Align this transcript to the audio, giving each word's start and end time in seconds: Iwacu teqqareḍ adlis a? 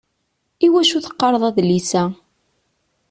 Iwacu 0.65 0.99
teqqareḍ 1.05 1.43
adlis 1.49 1.91
a? 2.01 2.03